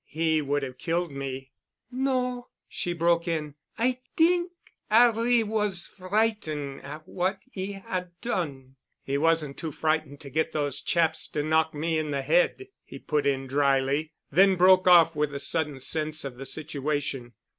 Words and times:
He 0.07 0.41
would 0.41 0.63
have 0.63 0.79
killed 0.79 1.11
me——" 1.11 1.51
"No," 1.91 2.47
she 2.67 2.91
broke 2.91 3.27
in. 3.27 3.53
"I 3.77 3.99
t'ink 4.15 4.51
'Arry 4.89 5.43
was 5.43 5.85
frighten' 5.85 6.79
at 6.81 7.07
what 7.07 7.37
he 7.51 7.75
'ad 7.75 8.09
done——" 8.19 8.77
"He 9.03 9.19
wasn't 9.19 9.57
too 9.57 9.71
frightened 9.71 10.19
to 10.21 10.31
get 10.31 10.53
those 10.53 10.81
chaps 10.81 11.27
to 11.27 11.43
knock 11.43 11.75
me 11.75 11.99
in 11.99 12.09
the 12.09 12.23
head," 12.23 12.65
he 12.83 12.97
put 12.97 13.27
in 13.27 13.45
dryly, 13.45 14.11
then 14.31 14.55
broke 14.55 14.87
off 14.87 15.15
with 15.15 15.35
a 15.35 15.39
sudden 15.39 15.79
sense 15.79 16.25
of 16.25 16.35
the 16.37 16.47
situation. 16.47 17.33